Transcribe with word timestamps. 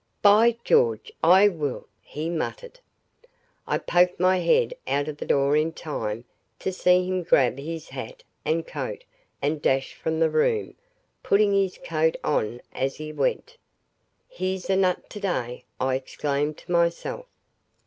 "By 0.23 0.57
George 0.63 1.11
I 1.23 1.47
WILL," 1.47 1.85
he 2.01 2.27
muttered. 2.27 2.79
I 3.67 3.77
poked 3.77 4.19
my 4.19 4.39
head 4.39 4.73
out 4.87 5.07
of 5.07 5.17
the 5.17 5.27
door 5.27 5.55
in 5.55 5.73
time 5.73 6.25
to 6.57 6.71
see 6.73 7.07
him 7.07 7.21
grab 7.21 7.59
up 7.59 7.59
his 7.59 7.89
hat 7.89 8.23
and 8.43 8.65
coat 8.65 9.03
and 9.43 9.61
dash 9.61 9.93
from 9.93 10.19
the 10.19 10.31
room, 10.31 10.73
putting 11.21 11.53
his 11.53 11.77
coat 11.77 12.17
on 12.23 12.61
as 12.73 12.95
he 12.95 13.13
went. 13.13 13.57
"He's 14.27 14.71
a 14.71 14.75
nut 14.75 15.07
today," 15.07 15.65
I 15.79 15.93
exclaimed 15.97 16.57
to 16.57 16.71
myself. 16.71 17.27